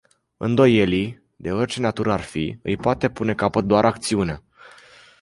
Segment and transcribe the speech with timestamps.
[0.37, 4.43] Îndoielii, de orice natură ar fi, îi poate pune capăt doar acțiunea.